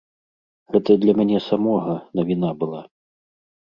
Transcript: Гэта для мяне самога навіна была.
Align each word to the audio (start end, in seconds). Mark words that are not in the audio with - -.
Гэта 0.75 0.91
для 1.03 1.13
мяне 1.21 1.43
самога 1.51 1.93
навіна 2.23 2.49
была. 2.65 2.87